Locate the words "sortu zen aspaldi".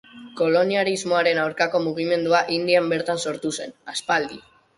3.27-4.43